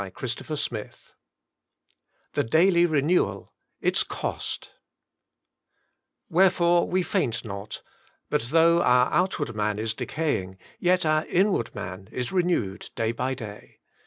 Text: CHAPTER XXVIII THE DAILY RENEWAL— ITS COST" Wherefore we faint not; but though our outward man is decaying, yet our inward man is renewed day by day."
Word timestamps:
CHAPTER 0.03 0.43
XXVIII 0.55 0.89
THE 2.33 2.43
DAILY 2.43 2.87
RENEWAL— 2.87 3.53
ITS 3.87 4.03
COST" 4.03 4.71
Wherefore 6.31 6.87
we 6.89 7.03
faint 7.03 7.45
not; 7.45 7.83
but 8.27 8.41
though 8.49 8.81
our 8.81 9.13
outward 9.13 9.55
man 9.55 9.77
is 9.77 9.93
decaying, 9.93 10.57
yet 10.79 11.05
our 11.05 11.27
inward 11.27 11.75
man 11.75 12.09
is 12.11 12.31
renewed 12.31 12.89
day 12.95 13.11
by 13.11 13.35
day." 13.35 13.77